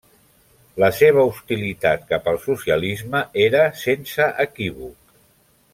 La 0.83 0.87
seva 0.99 1.25
hostilitat 1.31 2.07
cap 2.13 2.31
al 2.33 2.41
socialisme 2.47 3.21
era 3.45 3.63
sense 3.83 4.31
equívoc. 4.49 5.17